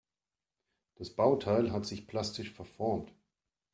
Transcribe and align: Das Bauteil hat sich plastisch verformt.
Das 0.95 1.11
Bauteil 1.15 1.71
hat 1.71 1.85
sich 1.85 2.07
plastisch 2.07 2.49
verformt. 2.49 3.13